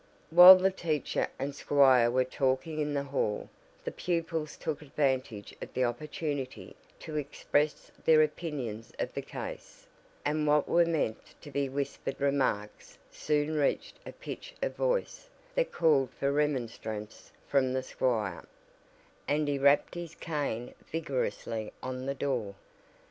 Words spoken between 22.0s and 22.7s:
the door.